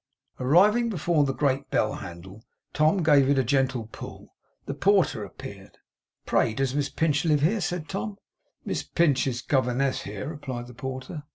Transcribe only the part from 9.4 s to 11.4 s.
governess here,' replied the porter.